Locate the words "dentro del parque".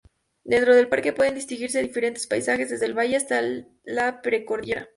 0.43-1.13